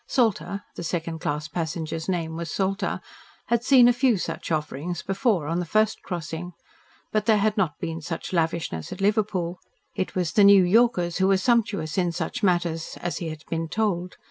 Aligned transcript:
Salter 0.07 0.63
the 0.73 0.83
second 0.83 1.19
class 1.19 1.47
passenger's 1.47 2.09
name 2.09 2.35
was 2.35 2.49
Salter 2.49 3.01
had 3.49 3.63
seen 3.63 3.87
a 3.87 3.93
few 3.93 4.17
such 4.17 4.51
offerings 4.51 5.03
before 5.03 5.45
on 5.45 5.59
the 5.59 5.63
first 5.63 6.01
crossing. 6.01 6.53
But 7.11 7.27
there 7.27 7.37
had 7.37 7.55
not 7.55 7.77
been 7.79 8.01
such 8.01 8.33
lavishness 8.33 8.91
at 8.91 8.99
Liverpool. 8.99 9.59
It 9.93 10.15
was 10.15 10.31
the 10.31 10.43
New 10.43 10.63
Yorkers 10.63 11.17
who 11.19 11.27
were 11.27 11.37
sumptuous 11.37 11.99
in 11.99 12.11
such 12.13 12.41
matters, 12.41 12.97
as 12.99 13.19
he 13.19 13.29
had 13.29 13.43
been 13.47 13.67
told. 13.67 14.15